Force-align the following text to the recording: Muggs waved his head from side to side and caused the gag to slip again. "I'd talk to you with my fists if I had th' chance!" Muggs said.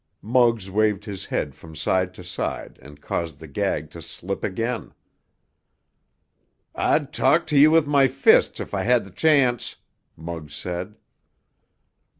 Muggs 0.23 0.71
waved 0.71 1.05
his 1.05 1.27
head 1.27 1.53
from 1.53 1.75
side 1.75 2.11
to 2.15 2.23
side 2.23 2.79
and 2.81 3.03
caused 3.03 3.37
the 3.37 3.47
gag 3.47 3.91
to 3.91 4.01
slip 4.01 4.43
again. 4.43 4.95
"I'd 6.73 7.13
talk 7.13 7.45
to 7.53 7.59
you 7.59 7.69
with 7.69 7.85
my 7.85 8.07
fists 8.07 8.59
if 8.59 8.73
I 8.73 8.81
had 8.81 9.05
th' 9.05 9.15
chance!" 9.15 9.75
Muggs 10.17 10.55
said. 10.55 10.95